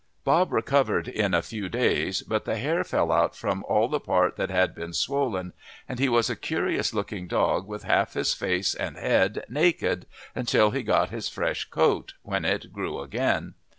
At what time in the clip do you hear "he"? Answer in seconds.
5.99-6.09, 10.71-10.81